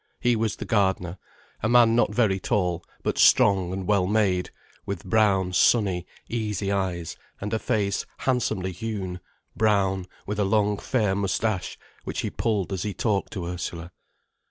He 0.19 0.35
was 0.35 0.55
the 0.55 0.65
gardener, 0.65 1.19
a 1.61 1.69
man 1.69 1.95
not 1.95 2.11
very 2.11 2.39
tall, 2.39 2.83
but 3.03 3.19
strong 3.19 3.71
and 3.71 3.87
well 3.87 4.07
made, 4.07 4.49
with 4.83 5.05
brown, 5.05 5.53
sunny, 5.53 6.07
easy 6.27 6.71
eyes 6.71 7.15
and 7.39 7.53
a 7.53 7.59
face 7.59 8.03
handsomely 8.17 8.71
hewn, 8.71 9.19
brown, 9.55 10.07
with 10.25 10.39
a 10.39 10.43
long 10.43 10.79
fair 10.79 11.13
moustache 11.13 11.77
which 12.03 12.21
he 12.21 12.31
pulled 12.31 12.73
as 12.73 12.81
he 12.81 12.95
talked 12.95 13.31
to 13.33 13.45
Ursula. 13.45 13.91